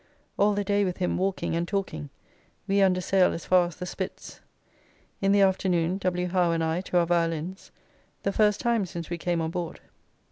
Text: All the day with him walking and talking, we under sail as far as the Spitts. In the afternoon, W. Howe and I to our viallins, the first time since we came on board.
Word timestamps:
All 0.35 0.55
the 0.55 0.63
day 0.63 0.83
with 0.83 0.97
him 0.97 1.15
walking 1.15 1.55
and 1.55 1.67
talking, 1.67 2.09
we 2.67 2.81
under 2.81 3.01
sail 3.01 3.33
as 3.33 3.45
far 3.45 3.67
as 3.67 3.75
the 3.75 3.85
Spitts. 3.85 4.39
In 5.21 5.31
the 5.31 5.41
afternoon, 5.41 5.99
W. 5.99 6.27
Howe 6.27 6.53
and 6.53 6.63
I 6.63 6.81
to 6.81 6.97
our 6.97 7.05
viallins, 7.05 7.69
the 8.23 8.33
first 8.33 8.59
time 8.59 8.87
since 8.87 9.11
we 9.11 9.19
came 9.19 9.41
on 9.41 9.51
board. 9.51 9.79